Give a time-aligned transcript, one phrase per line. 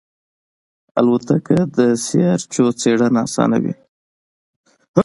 [0.99, 3.73] الوتکه د سیارچو څېړنه آسانوي.